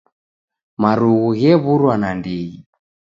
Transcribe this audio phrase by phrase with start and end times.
[0.81, 2.59] Marughu ghewurwa nandigi.